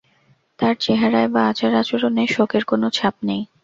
তার 0.59 0.75
চেহারায় 0.79 1.29
বা 1.33 1.41
আচার-আচরণে 1.47 2.23
শোকের 2.27 2.63
কোনো 2.65 2.87
ছাপ 2.89 3.15
নেই। 3.23 3.41